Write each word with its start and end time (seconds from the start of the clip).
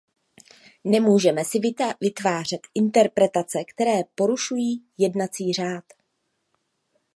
Nemůžeme 0.83 1.45
si 1.45 1.59
vytvářet 2.01 2.61
interpretace, 2.75 3.59
které 3.63 4.01
porušují 4.15 4.83
jednací 4.97 5.53
řád. 5.53 5.83